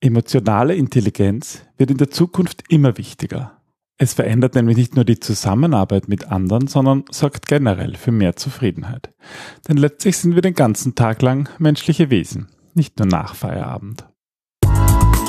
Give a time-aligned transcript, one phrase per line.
[0.00, 3.60] Emotionale Intelligenz wird in der Zukunft immer wichtiger.
[3.96, 9.12] Es verändert nämlich nicht nur die Zusammenarbeit mit anderen, sondern sorgt generell für mehr Zufriedenheit.
[9.66, 14.06] Denn letztlich sind wir den ganzen Tag lang menschliche Wesen, nicht nur nach Feierabend.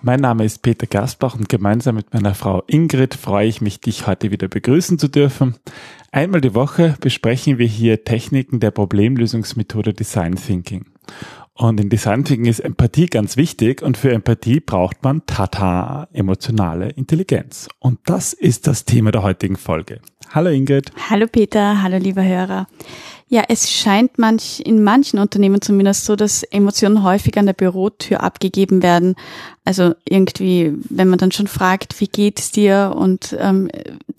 [0.00, 4.06] Mein Name ist Peter Gerstbach und gemeinsam mit meiner Frau Ingrid freue ich mich, dich
[4.06, 5.56] heute wieder begrüßen zu dürfen.
[6.12, 10.86] Einmal die Woche besprechen wir hier Techniken der Problemlösungsmethode Design Thinking.
[11.52, 16.90] Und in Design Thinking ist Empathie ganz wichtig und für Empathie braucht man Tata, emotionale
[16.90, 17.68] Intelligenz.
[17.80, 20.00] Und das ist das Thema der heutigen Folge.
[20.30, 20.92] Hallo Ingrid.
[21.10, 22.68] Hallo Peter, hallo lieber Hörer.
[23.30, 28.22] Ja, es scheint manch, in manchen Unternehmen zumindest so, dass Emotionen häufig an der Bürotür
[28.22, 29.16] abgegeben werden.
[29.66, 33.70] Also irgendwie, wenn man dann schon fragt, wie geht's dir und ähm,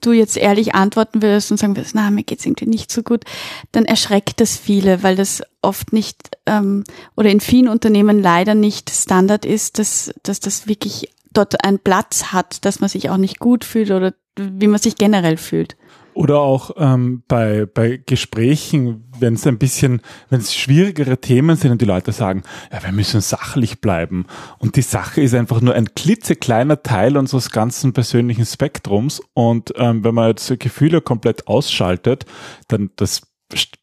[0.01, 3.23] du jetzt ehrlich antworten wirst und sagen wirst, na, mir geht's irgendwie nicht so gut,
[3.71, 6.83] dann erschreckt das viele, weil das oft nicht ähm,
[7.17, 12.25] oder in vielen Unternehmen leider nicht Standard ist, dass, dass das wirklich dort einen Platz
[12.25, 15.75] hat, dass man sich auch nicht gut fühlt oder wie man sich generell fühlt.
[16.13, 21.71] Oder auch ähm, bei, bei Gesprächen, wenn es ein bisschen, wenn es schwierigere Themen sind
[21.71, 24.25] und die Leute sagen, ja, wir müssen sachlich bleiben.
[24.57, 29.21] Und die Sache ist einfach nur ein klitzekleiner Teil unseres ganzen persönlichen Spektrums.
[29.33, 32.25] Und ähm, wenn man jetzt Gefühle komplett ausschaltet,
[32.67, 33.21] dann das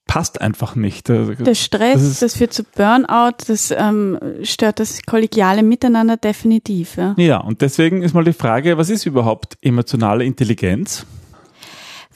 [0.07, 1.09] passt einfach nicht.
[1.09, 6.97] Der Stress, das, das führt zu Burnout, das ähm, stört das kollegiale Miteinander definitiv.
[6.97, 7.15] Ja.
[7.19, 11.05] ja, und deswegen ist mal die Frage, was ist überhaupt emotionale Intelligenz?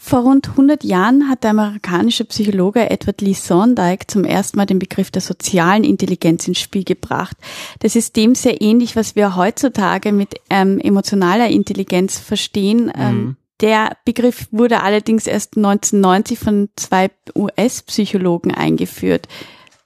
[0.03, 4.79] Vor rund 100 Jahren hat der amerikanische Psychologe Edward Lee Thorndike zum ersten Mal den
[4.79, 7.37] Begriff der sozialen Intelligenz ins Spiel gebracht.
[7.81, 12.91] Das ist dem sehr ähnlich, was wir heutzutage mit ähm, emotionaler Intelligenz verstehen.
[12.97, 13.37] Ähm, mhm.
[13.61, 19.29] Der Begriff wurde allerdings erst 1990 von zwei US-Psychologen eingeführt.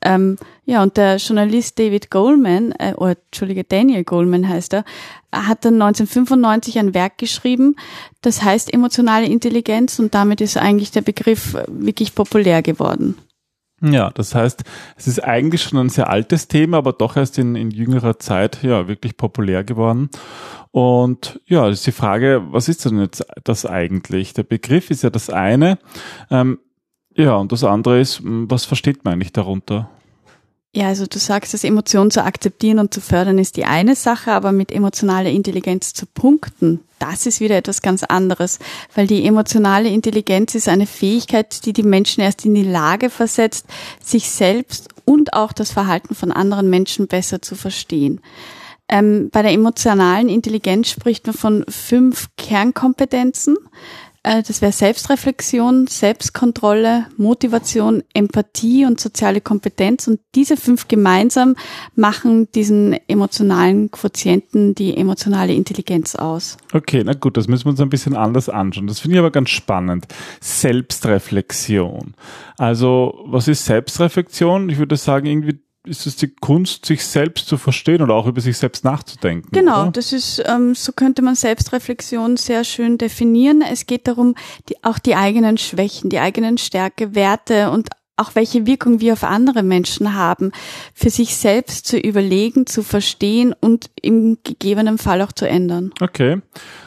[0.05, 4.85] Ähm, ja, und der Journalist David Goldman, äh, oder Entschuldige, Daniel Goldman heißt er,
[5.33, 7.77] hat dann 1995 ein Werk geschrieben,
[8.23, 13.17] das heißt emotionale Intelligenz und damit ist eigentlich der Begriff wirklich populär geworden.
[13.83, 14.63] Ja, das heißt,
[14.97, 18.63] es ist eigentlich schon ein sehr altes Thema, aber doch erst in, in jüngerer Zeit
[18.63, 20.09] ja wirklich populär geworden.
[20.71, 24.33] Und ja, ist die Frage, was ist denn jetzt das eigentlich?
[24.33, 25.79] Der Begriff ist ja das eine.
[26.31, 26.59] Ähm,
[27.15, 29.91] ja, und das andere ist, hm, was versteht man eigentlich darunter?
[30.77, 34.33] Ja, also du sagst, dass Emotionen zu akzeptieren und zu fördern ist die eine Sache,
[34.33, 38.59] aber mit emotionaler Intelligenz zu punkten, das ist wieder etwas ganz anderes,
[38.97, 43.67] weil die emotionale Intelligenz ist eine Fähigkeit, die die Menschen erst in die Lage versetzt,
[44.03, 48.21] sich selbst und auch das Verhalten von anderen Menschen besser zu verstehen.
[48.89, 53.57] Ähm, bei der emotionalen Intelligenz spricht man von fünf Kernkompetenzen.
[54.25, 60.09] Äh, das wäre Selbstreflexion, Selbstkontrolle, Motivation, Empathie und soziale Kompetenz.
[60.09, 61.55] Und diese fünf gemeinsam
[61.95, 66.57] machen diesen emotionalen Quotienten, die emotionale Intelligenz aus.
[66.73, 68.87] Okay, na gut, das müssen wir uns ein bisschen anders anschauen.
[68.87, 70.07] Das finde ich aber ganz spannend.
[70.41, 72.15] Selbstreflexion.
[72.57, 74.71] Also, was ist Selbstreflexion?
[74.71, 78.41] Ich würde sagen, irgendwie ist es die Kunst, sich selbst zu verstehen oder auch über
[78.41, 79.49] sich selbst nachzudenken.
[79.53, 79.93] Genau, oder?
[79.93, 83.63] das ist, ähm, so könnte man Selbstreflexion sehr schön definieren.
[83.63, 84.35] Es geht darum,
[84.69, 89.25] die, auch die eigenen Schwächen, die eigenen Stärke, Werte und auch welche Wirkung wir auf
[89.25, 90.53] andere Menschen haben,
[90.95, 95.93] für sich selbst zu überlegen, zu verstehen und im gegebenen Fall auch zu ändern.
[96.01, 96.41] Okay,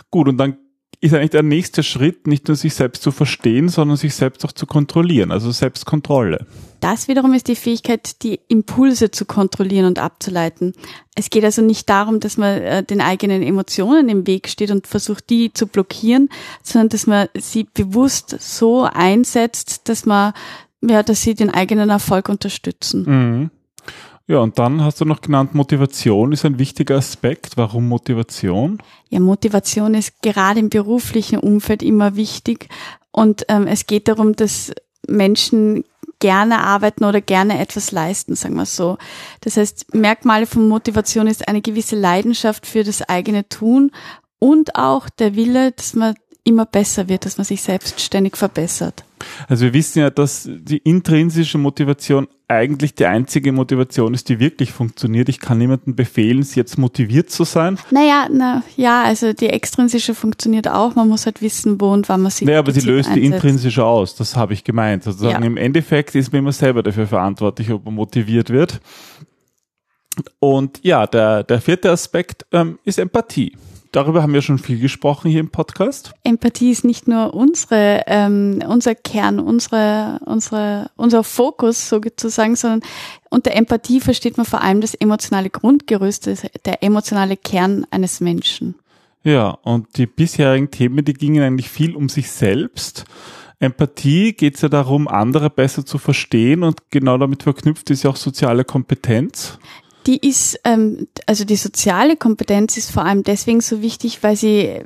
[0.10, 0.28] gut.
[0.28, 0.58] Und dann
[1.00, 4.52] ist eigentlich der nächste Schritt, nicht nur sich selbst zu verstehen, sondern sich selbst auch
[4.52, 6.48] zu kontrollieren, also Selbstkontrolle.
[6.80, 10.74] Das wiederum ist die Fähigkeit, die Impulse zu kontrollieren und abzuleiten.
[11.16, 14.88] Es geht also nicht darum, dass man äh, den eigenen Emotionen im Weg steht und
[14.88, 16.30] versucht, die zu blockieren,
[16.64, 20.34] sondern dass man sie bewusst so einsetzt, dass man,
[20.82, 23.04] ja, dass sie den eigenen Erfolg unterstützen.
[23.06, 23.52] Mhm.
[24.30, 27.56] Ja, und dann hast du noch genannt, Motivation ist ein wichtiger Aspekt.
[27.56, 28.78] Warum Motivation?
[29.10, 32.68] Ja, Motivation ist gerade im beruflichen Umfeld immer wichtig.
[33.12, 34.74] Und ähm, es geht darum, dass
[35.08, 35.86] Menschen
[36.20, 38.98] gerne arbeiten oder gerne etwas leisten, sagen wir so.
[39.42, 43.92] Das heißt, Merkmale von Motivation ist eine gewisse Leidenschaft für das eigene Tun
[44.40, 46.16] und auch der Wille, dass man
[46.48, 49.04] immer besser wird, dass man sich selbst ständig verbessert.
[49.48, 54.72] Also wir wissen ja, dass die intrinsische Motivation eigentlich die einzige Motivation ist, die wirklich
[54.72, 55.28] funktioniert.
[55.28, 57.78] Ich kann niemandem befehlen, jetzt motiviert zu sein.
[57.92, 60.96] Naja, na, ja, also die extrinsische funktioniert auch.
[60.96, 63.16] Man muss halt wissen, wo und wann man sie Naja, aber sie löst einsetzt.
[63.16, 64.16] die intrinsische aus.
[64.16, 65.04] Das habe ich gemeint.
[65.04, 65.48] Sozusagen ja.
[65.48, 68.80] im Endeffekt ist man immer selber dafür verantwortlich, ob man motiviert wird.
[70.40, 73.54] Und ja, der, der vierte Aspekt ähm, ist Empathie
[73.98, 76.14] darüber haben wir schon viel gesprochen hier im Podcast.
[76.24, 82.82] Empathie ist nicht nur unsere, ähm, unser Kern, unsere, unsere, unser Fokus sozusagen, sondern
[83.32, 86.30] unter Empathie versteht man vor allem das emotionale Grundgerüst,
[86.66, 88.76] der emotionale Kern eines Menschen.
[89.24, 93.06] Ja, und die bisherigen Themen, die gingen eigentlich viel um sich selbst.
[93.60, 98.12] Empathie geht es ja darum, andere besser zu verstehen und genau damit verknüpft ist ja
[98.12, 99.58] auch soziale Kompetenz
[100.08, 104.82] die ist, ähm, also die soziale Kompetenz ist vor allem deswegen so wichtig, weil sie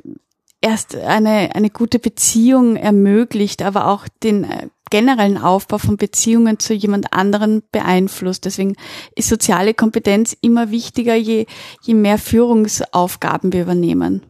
[0.60, 6.74] erst eine, eine gute Beziehung ermöglicht, aber auch den äh, generellen Aufbau von Beziehungen zu
[6.74, 8.44] jemand anderen beeinflusst.
[8.44, 8.76] Deswegen
[9.14, 11.46] ist soziale Kompetenz immer wichtiger, je,
[11.82, 14.22] je mehr Führungsaufgaben wir übernehmen.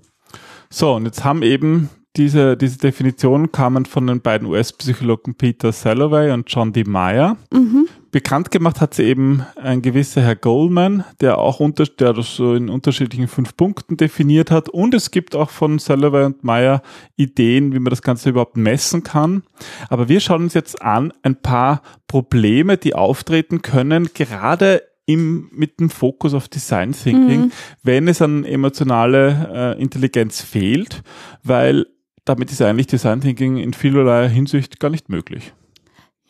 [0.71, 6.31] So, und jetzt haben eben diese, diese Definition kamen von den beiden US-Psychologen Peter Salovey
[6.31, 6.85] und John D.
[6.85, 7.37] Meyer.
[7.53, 7.89] Mhm.
[8.13, 12.55] Bekannt gemacht hat sie eben ein gewisser Herr Goldman, der auch unter, der das so
[12.55, 14.69] in unterschiedlichen fünf Punkten definiert hat.
[14.69, 16.83] Und es gibt auch von Sullivan und Meyer
[17.17, 19.45] Ideen, wie man das Ganze überhaupt messen kann.
[19.89, 25.81] Aber wir schauen uns jetzt an ein paar Probleme, die auftreten können, gerade im, mit
[25.81, 27.53] dem Fokus auf Design Thinking, mhm.
[27.83, 31.03] wenn es an emotionale äh, Intelligenz fehlt,
[31.43, 31.87] weil
[32.27, 35.55] damit ist eigentlich Design Thinking in vielerlei Hinsicht gar nicht möglich.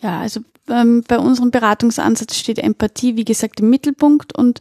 [0.00, 4.60] Ja, also ähm, bei unserem Beratungsansatz steht Empathie, wie gesagt, im Mittelpunkt und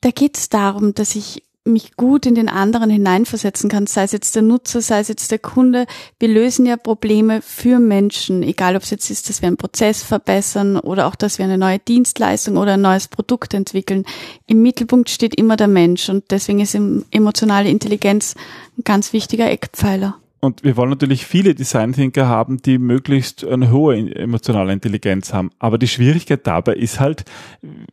[0.00, 4.12] da geht es darum, dass ich mich gut in den anderen hineinversetzen kann, sei es
[4.12, 5.86] jetzt der Nutzer, sei es jetzt der Kunde.
[6.18, 10.02] Wir lösen ja Probleme für Menschen, egal ob es jetzt ist, dass wir einen Prozess
[10.02, 14.04] verbessern oder auch, dass wir eine neue Dienstleistung oder ein neues Produkt entwickeln.
[14.46, 16.76] Im Mittelpunkt steht immer der Mensch und deswegen ist
[17.10, 18.34] emotionale Intelligenz
[18.76, 20.18] ein ganz wichtiger Eckpfeiler.
[20.44, 25.50] Und wir wollen natürlich viele Design Thinker haben, die möglichst eine hohe emotionale Intelligenz haben.
[25.58, 27.24] Aber die Schwierigkeit dabei ist halt,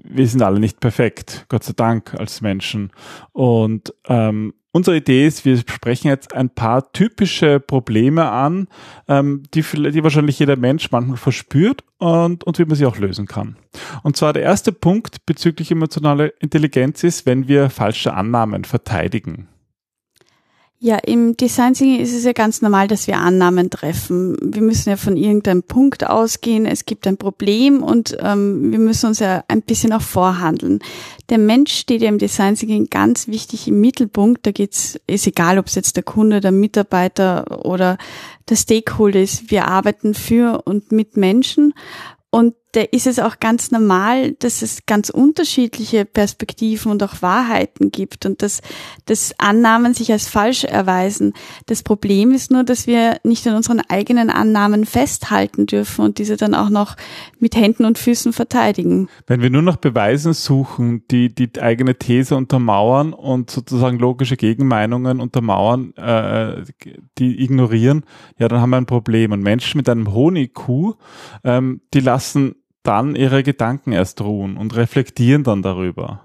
[0.03, 2.91] wir sind alle nicht perfekt, Gott sei Dank als Menschen.
[3.31, 8.67] Und ähm, unsere Idee ist, wir sprechen jetzt ein paar typische Probleme an,
[9.07, 13.27] ähm, die, die wahrscheinlich jeder Mensch manchmal verspürt und, und wie man sie auch lösen
[13.27, 13.55] kann.
[14.03, 19.47] Und zwar der erste Punkt bezüglich emotionaler Intelligenz ist, wenn wir falsche Annahmen verteidigen.
[20.83, 24.35] Ja, im Design Thinking ist es ja ganz normal, dass wir Annahmen treffen.
[24.41, 26.65] Wir müssen ja von irgendeinem Punkt ausgehen.
[26.65, 30.79] Es gibt ein Problem und ähm, wir müssen uns ja ein bisschen auch vorhandeln.
[31.29, 34.43] Der Mensch steht ja im Design Thinking ganz wichtig im Mittelpunkt.
[34.47, 37.99] Da geht's, ist egal, ob es jetzt der Kunde, der Mitarbeiter oder
[38.49, 39.51] der Stakeholder ist.
[39.51, 41.75] Wir arbeiten für und mit Menschen
[42.31, 47.91] und da ist es auch ganz normal, dass es ganz unterschiedliche Perspektiven und auch Wahrheiten
[47.91, 48.61] gibt und dass,
[49.05, 51.33] dass Annahmen sich als falsch erweisen.
[51.65, 56.37] Das Problem ist nur, dass wir nicht an unseren eigenen Annahmen festhalten dürfen und diese
[56.37, 56.95] dann auch noch
[57.39, 59.09] mit Händen und Füßen verteidigen.
[59.27, 65.19] Wenn wir nur nach Beweisen suchen, die die eigene These untermauern und sozusagen logische Gegenmeinungen
[65.19, 66.63] untermauern, äh,
[67.17, 68.05] die ignorieren,
[68.37, 69.33] ja, dann haben wir ein Problem.
[69.33, 70.95] Und Menschen mit einem hohen IQ,
[71.43, 76.21] ähm, die lassen dann ihre Gedanken erst ruhen und reflektieren dann darüber.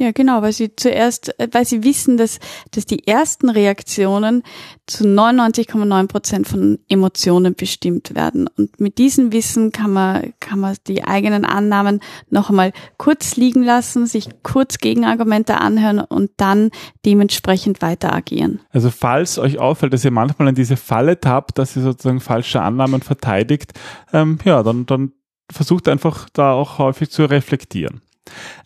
[0.00, 2.40] Ja, genau, weil sie zuerst, weil sie wissen, dass,
[2.70, 4.42] dass die ersten Reaktionen
[4.86, 8.48] zu 99,9 Prozent von Emotionen bestimmt werden.
[8.56, 13.62] Und mit diesem Wissen kann man, kann man die eigenen Annahmen noch einmal kurz liegen
[13.62, 16.70] lassen, sich kurz Gegenargumente anhören und dann
[17.04, 18.60] dementsprechend weiter agieren.
[18.70, 22.62] Also falls euch auffällt, dass ihr manchmal in diese Falle tappt, dass ihr sozusagen falsche
[22.62, 23.74] Annahmen verteidigt,
[24.14, 25.12] ähm, ja, dann, dann
[25.50, 28.00] versucht einfach da auch häufig zu reflektieren.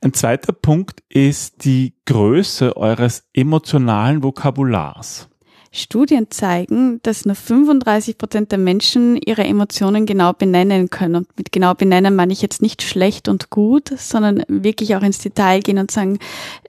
[0.00, 5.28] Ein zweiter Punkt ist die Größe eures emotionalen Vokabulars.
[5.72, 11.16] Studien zeigen, dass nur 35 Prozent der Menschen ihre Emotionen genau benennen können.
[11.16, 15.18] Und mit genau benennen meine ich jetzt nicht schlecht und gut, sondern wirklich auch ins
[15.18, 16.18] Detail gehen und sagen,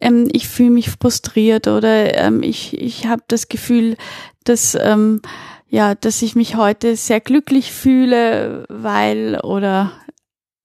[0.01, 3.95] ähm, ich fühle mich frustriert oder ähm, ich, ich habe das Gefühl,
[4.43, 5.21] dass ähm,
[5.69, 9.91] ja, dass ich mich heute sehr glücklich fühle, weil oder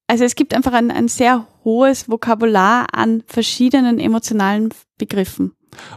[0.07, 4.69] also es gibt einfach ein, ein sehr hohes Vokabular an verschiedenen emotionalen
[4.99, 5.53] Begriffen.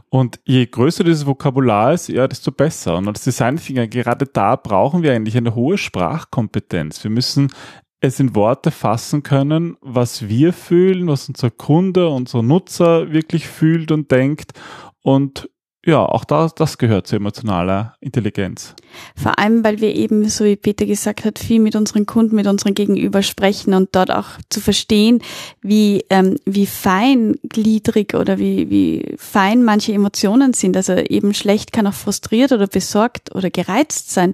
[0.09, 2.95] Und je größer dieses Vokabular ist, ja, desto besser.
[2.95, 7.03] Und als Designfinger, gerade da brauchen wir eigentlich eine hohe Sprachkompetenz.
[7.03, 7.51] Wir müssen
[8.00, 13.91] es in Worte fassen können, was wir fühlen, was unser Kunde, unser Nutzer wirklich fühlt
[13.91, 14.53] und denkt.
[15.01, 15.50] Und
[15.86, 18.74] ja, auch das, das gehört zu emotionaler Intelligenz.
[19.15, 22.48] Vor allem, weil wir eben, so wie Peter gesagt hat, viel mit unseren Kunden, mit
[22.48, 25.22] unseren Gegenüber sprechen und dort auch zu verstehen,
[25.62, 30.75] wie, ähm, wie feingliedrig oder wie, wie fein manche Emotionen sind.
[30.75, 34.34] Also eben schlecht kann auch frustriert oder besorgt oder gereizt sein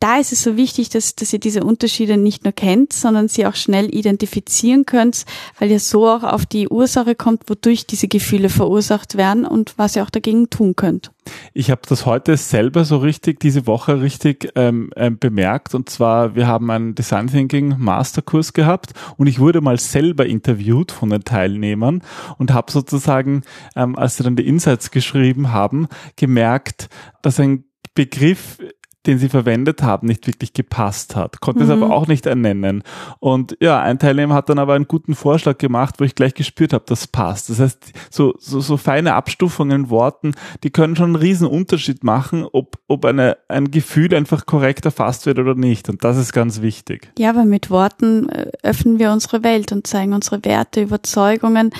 [0.00, 3.46] da ist es so wichtig, dass, dass ihr diese Unterschiede nicht nur kennt, sondern sie
[3.46, 5.26] auch schnell identifizieren könnt,
[5.58, 9.96] weil ihr so auch auf die Ursache kommt, wodurch diese Gefühle verursacht werden und was
[9.96, 11.12] ihr auch dagegen tun könnt.
[11.52, 15.74] Ich habe das heute selber so richtig, diese Woche richtig ähm, ähm, bemerkt.
[15.74, 20.92] Und zwar, wir haben einen Design Thinking Masterkurs gehabt und ich wurde mal selber interviewt
[20.92, 22.02] von den Teilnehmern
[22.38, 23.42] und habe sozusagen,
[23.76, 26.88] ähm, als sie dann die Insights geschrieben haben, gemerkt,
[27.20, 27.64] dass ein
[27.94, 28.58] Begriff
[29.06, 31.40] den sie verwendet haben, nicht wirklich gepasst hat.
[31.40, 31.70] Konnte mhm.
[31.70, 32.82] es aber auch nicht ernennen.
[33.18, 36.72] Und ja, ein Teilnehmer hat dann aber einen guten Vorschlag gemacht, wo ich gleich gespürt
[36.72, 37.50] habe, das passt.
[37.50, 42.04] Das heißt, so, so, so feine Abstufungen in Worten, die können schon einen riesen Unterschied
[42.04, 45.88] machen, ob, ob eine, ein Gefühl einfach korrekt erfasst wird oder nicht.
[45.88, 47.12] Und das ist ganz wichtig.
[47.18, 51.72] Ja, aber mit Worten äh, öffnen wir unsere Welt und zeigen unsere Werte, Überzeugungen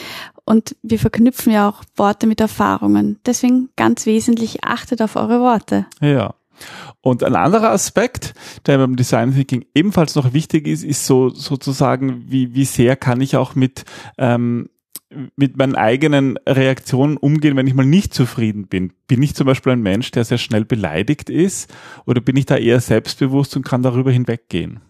[0.50, 3.20] und wir verknüpfen ja auch Worte mit Erfahrungen.
[3.24, 5.86] Deswegen ganz wesentlich, achtet auf eure Worte.
[6.00, 6.34] Ja.
[7.02, 8.34] Und ein anderer Aspekt,
[8.66, 13.20] der beim Design Thinking ebenfalls noch wichtig ist, ist so sozusagen, wie, wie sehr kann
[13.20, 13.84] ich auch mit
[14.18, 14.68] ähm,
[15.34, 18.92] mit meinen eigenen Reaktionen umgehen, wenn ich mal nicht zufrieden bin.
[19.08, 21.72] Bin ich zum Beispiel ein Mensch, der sehr schnell beleidigt ist,
[22.06, 24.80] oder bin ich da eher selbstbewusst und kann darüber hinweggehen?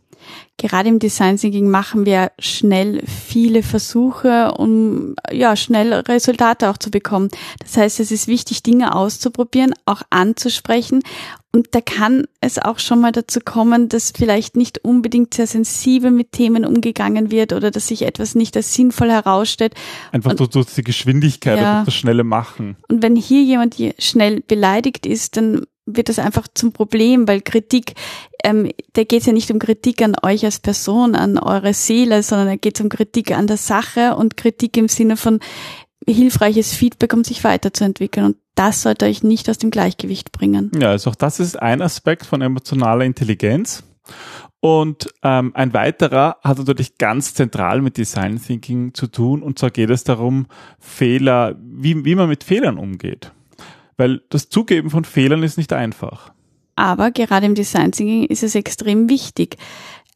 [0.59, 6.91] Gerade im Design Thinking machen wir schnell viele Versuche, um ja schnell Resultate auch zu
[6.91, 7.29] bekommen.
[7.61, 11.03] Das heißt, es ist wichtig, Dinge auszuprobieren, auch anzusprechen.
[11.53, 16.13] Und da kann es auch schon mal dazu kommen, dass vielleicht nicht unbedingt sehr sensibel
[16.13, 19.75] mit Themen umgegangen wird oder dass sich etwas nicht als sinnvoll herausstellt.
[20.13, 21.81] Einfach und, durch die Geschwindigkeit ja.
[21.81, 22.77] und das schnelle Machen.
[22.89, 25.65] Und wenn hier jemand schnell beleidigt ist, dann
[25.97, 27.95] wird das einfach zum Problem, weil Kritik,
[28.45, 32.23] ähm, da geht es ja nicht um Kritik an euch als Person, an eure Seele,
[32.23, 35.41] sondern da geht es um Kritik an der Sache und Kritik im Sinne von
[36.07, 38.27] hilfreiches Feedback, um sich weiterzuentwickeln.
[38.27, 40.71] Und das sollte euch nicht aus dem Gleichgewicht bringen.
[40.79, 43.85] Ja, also auch das ist ein Aspekt von emotionaler Intelligenz.
[44.61, 49.43] Und ähm, ein weiterer hat natürlich ganz zentral mit Design Thinking zu tun.
[49.43, 50.47] Und zwar geht es darum,
[50.79, 53.33] Fehler, wie, wie man mit Fehlern umgeht.
[54.01, 56.33] Weil das Zugeben von Fehlern ist nicht einfach.
[56.75, 59.59] Aber gerade im Design Thinking ist es extrem wichtig.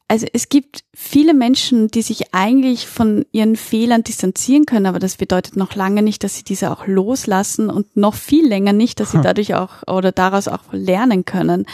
[0.09, 5.17] Also es gibt viele Menschen, die sich eigentlich von ihren Fehlern distanzieren können, aber das
[5.17, 9.13] bedeutet noch lange nicht, dass sie diese auch loslassen und noch viel länger nicht, dass
[9.13, 11.67] sie dadurch auch oder daraus auch lernen können.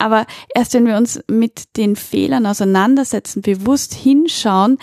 [0.00, 4.78] Aber erst wenn wir uns mit den Fehlern auseinandersetzen, bewusst hinschauen,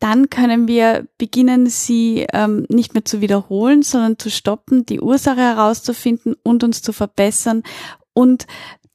[0.00, 5.40] dann können wir beginnen, sie ähm, nicht mehr zu wiederholen, sondern zu stoppen, die Ursache
[5.40, 7.62] herauszufinden und uns zu verbessern
[8.14, 8.46] und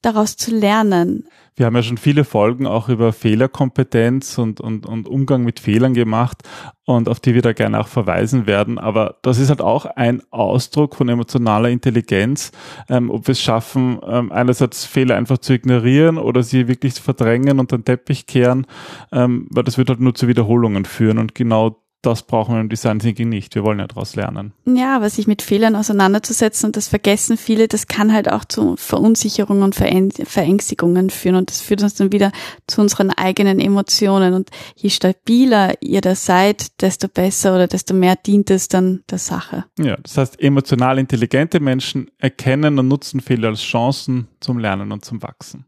[0.07, 1.27] daraus zu lernen.
[1.57, 5.95] Wir haben ja schon viele Folgen auch über Fehlerkompetenz und, und, und Umgang mit Fehlern
[5.95, 6.43] gemacht
[6.85, 8.77] und auf die wir da gerne auch verweisen werden.
[8.77, 12.51] Aber das ist halt auch ein Ausdruck von emotionaler Intelligenz,
[12.89, 17.01] ähm, ob wir es schaffen, ähm, einerseits Fehler einfach zu ignorieren oder sie wirklich zu
[17.01, 18.67] verdrängen und den Teppich kehren,
[19.11, 22.69] ähm, weil das wird halt nur zu Wiederholungen führen und genau das brauchen wir im
[22.69, 23.55] Design Thinking nicht.
[23.55, 24.53] Wir wollen ja daraus lernen.
[24.65, 28.75] Ja, aber sich mit Fehlern auseinanderzusetzen und das vergessen viele, das kann halt auch zu
[28.77, 32.31] Verunsicherungen und Verängstigungen führen und das führt uns dann wieder
[32.67, 38.15] zu unseren eigenen Emotionen und je stabiler ihr da seid, desto besser oder desto mehr
[38.15, 39.65] dient es dann der Sache.
[39.79, 45.03] Ja, das heißt, emotional intelligente Menschen erkennen und nutzen Fehler als Chancen zum Lernen und
[45.03, 45.65] zum Wachsen.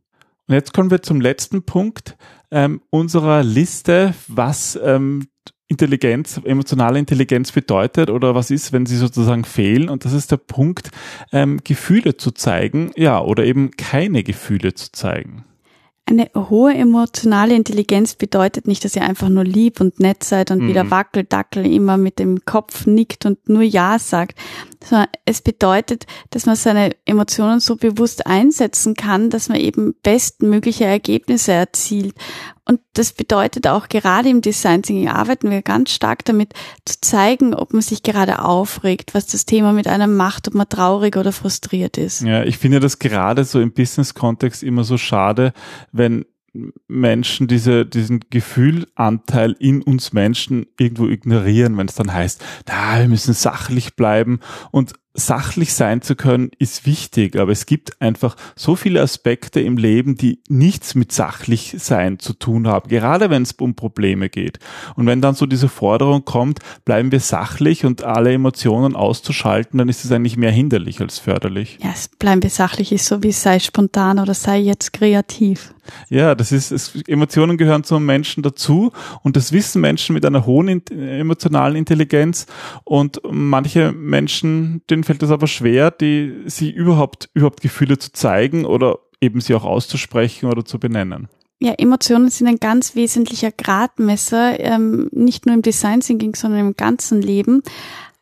[0.48, 2.18] Und jetzt kommen wir zum letzten Punkt
[2.52, 5.28] ähm, unserer Liste, was ähm,
[5.70, 9.88] Intelligenz, emotionale Intelligenz bedeutet oder was ist, wenn sie sozusagen fehlen.
[9.88, 10.90] Und das ist der Punkt,
[11.32, 15.46] ähm, Gefühle zu zeigen, ja, oder eben keine Gefühle zu zeigen.
[16.06, 20.64] Eine hohe emotionale Intelligenz bedeutet nicht, dass ihr einfach nur lieb und nett seid und
[20.64, 20.70] mhm.
[20.70, 24.36] wieder wackeldackel immer mit dem Kopf nickt und nur Ja sagt,
[24.84, 30.86] sondern es bedeutet, dass man seine Emotionen so bewusst einsetzen kann, dass man eben bestmögliche
[30.86, 32.16] Ergebnisse erzielt.
[32.70, 36.54] Und das bedeutet auch gerade im Design Thinking arbeiten wir ganz stark damit
[36.86, 40.70] zu zeigen, ob man sich gerade aufregt, was das Thema mit einem macht, ob man
[40.70, 42.22] traurig oder frustriert ist.
[42.22, 45.52] Ja, ich finde das gerade so im Business-Kontext immer so schade,
[46.00, 46.26] wenn
[46.88, 53.08] Menschen diese, diesen Gefühlanteil in uns Menschen irgendwo ignorieren, wenn es dann heißt, da, wir
[53.08, 54.40] müssen sachlich bleiben
[54.72, 59.78] und sachlich sein zu können, ist wichtig, aber es gibt einfach so viele Aspekte im
[59.78, 64.60] Leben, die nichts mit sachlich sein zu tun haben, gerade wenn es um Probleme geht.
[64.96, 69.90] Und wenn dann so diese Forderung kommt, bleiben wir sachlich und alle Emotionen auszuschalten, dann
[69.90, 71.80] ist es eigentlich mehr hinderlich als förderlich.
[71.82, 75.74] Ja, bleiben wir sachlich ist so wie sei spontan oder sei jetzt kreativ.
[76.10, 78.92] Ja, das ist, es, Emotionen gehören zum Menschen dazu
[79.24, 82.46] und das wissen Menschen mit einer hohen emotionalen Intelligenz
[82.84, 88.66] und manche Menschen, denen fällt es aber schwer, die, sie überhaupt, überhaupt Gefühle zu zeigen
[88.66, 91.28] oder eben sie auch auszusprechen oder zu benennen.
[91.62, 96.76] Ja, Emotionen sind ein ganz wesentlicher Gradmesser, ähm, nicht nur im Design Thinking, sondern im
[96.78, 97.64] ganzen Leben.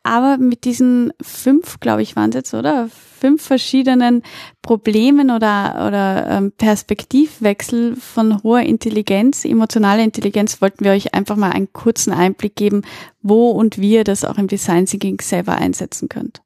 [0.08, 2.88] Aber mit diesen fünf, glaube ich, waren es jetzt, oder?
[2.88, 4.22] Fünf verschiedenen
[4.62, 11.50] Problemen oder, oder ähm, Perspektivwechsel von hoher Intelligenz, emotionaler Intelligenz, wollten wir euch einfach mal
[11.50, 12.84] einen kurzen Einblick geben,
[13.20, 16.40] wo und wie ihr das auch im Design Thinking selber einsetzen könnt.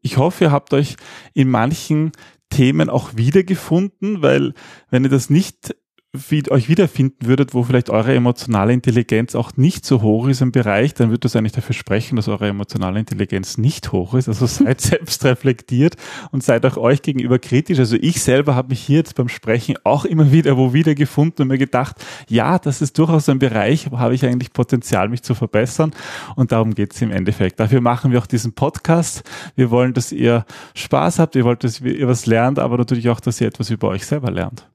[0.00, 0.96] Ich hoffe, ihr habt euch
[1.34, 2.10] in manchen
[2.50, 4.54] Themen auch wiedergefunden, weil
[4.90, 5.76] wenn ihr das nicht
[6.14, 10.52] wie, euch wiederfinden würdet, wo vielleicht eure emotionale Intelligenz auch nicht so hoch ist im
[10.52, 14.28] Bereich, dann würde das eigentlich dafür sprechen, dass eure emotionale Intelligenz nicht hoch ist.
[14.28, 15.96] Also seid selbst reflektiert
[16.30, 17.80] und seid auch euch gegenüber kritisch.
[17.80, 21.42] Also ich selber habe mich hier jetzt beim Sprechen auch immer wieder wo wieder gefunden
[21.42, 21.96] und mir gedacht,
[22.28, 25.92] ja, das ist durchaus ein Bereich, wo habe ich eigentlich Potenzial, mich zu verbessern.
[26.36, 27.58] Und darum geht es im Endeffekt.
[27.58, 29.24] Dafür machen wir auch diesen Podcast.
[29.56, 33.18] Wir wollen, dass ihr Spaß habt, ihr wollt, dass ihr was lernt, aber natürlich auch,
[33.18, 34.73] dass ihr etwas über euch selber lernt.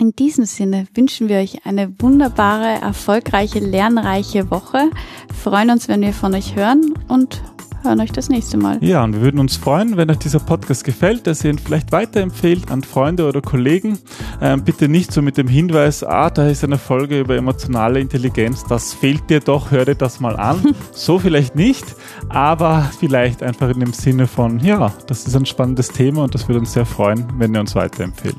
[0.00, 4.88] In diesem Sinne wünschen wir euch eine wunderbare, erfolgreiche, lernreiche Woche.
[5.44, 7.42] Freuen uns, wenn wir von euch hören und
[7.82, 8.82] hören euch das nächste Mal.
[8.82, 11.92] Ja, und wir würden uns freuen, wenn euch dieser Podcast gefällt, dass ihr ihn vielleicht
[11.92, 13.98] weiterempfehlt an Freunde oder Kollegen.
[14.40, 18.64] Ähm, bitte nicht so mit dem Hinweis, ah, da ist eine Folge über emotionale Intelligenz,
[18.64, 20.74] das fehlt dir doch, hör dir das mal an.
[20.92, 21.84] so vielleicht nicht,
[22.30, 26.48] aber vielleicht einfach in dem Sinne von, ja, das ist ein spannendes Thema und das
[26.48, 28.38] würde uns sehr freuen, wenn ihr uns weiterempfehlt